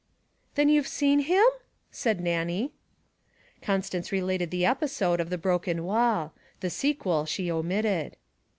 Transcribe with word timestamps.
'Then 0.55 0.67
you've 0.67 0.87
seen 0.87 1.19
him?' 1.19 1.45
said 1.91 2.19
Nannie. 2.19 2.73
Constance 3.61 4.11
related 4.11 4.49
the 4.49 4.65
episode 4.65 5.19
of 5.19 5.29
the 5.29 5.37
broken 5.37 5.83
wall 5.83 6.33
the 6.59 6.71
sequel 6.71 7.27
she 7.27 7.51
omitted. 7.51 8.15